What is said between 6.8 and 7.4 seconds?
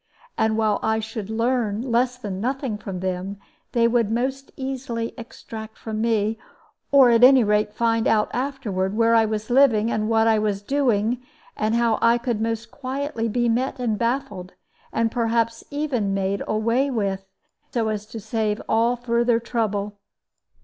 or at